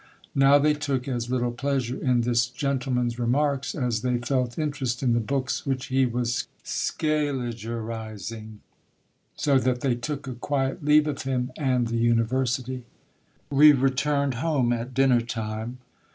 Now 0.33 0.57
they 0.57 0.73
took 0.73 1.07
as 1.07 1.29
little 1.29 1.51
pleasure 1.51 1.95
in 1.95 2.21
this 2.21 2.47
gentleman's 2.47 3.19
remarks 3.19 3.75
as 3.75 4.01
they 4.01 4.17
felt 4.17 4.57
interest 4.57 5.03
in 5.03 5.13
the 5.13 5.19
books 5.19 5.63
which 5.63 5.85
he 5.93 6.07
was 6.07 6.47
Scaligerising, 6.63 8.61
so 9.35 9.59
that 9.59 9.81
they 9.81 9.93
took 9.93 10.25
a 10.27 10.33
quiet 10.33 10.83
leave 10.83 11.05
of 11.05 11.21
him 11.21 11.51
and 11.55 11.87
the 11.89 11.97
university. 11.97 12.83
We 13.51 13.73
returned 13.73 14.33
home 14.41 14.73
at 14.73 14.95
dinner 14.95 15.21
time. 15.21 15.77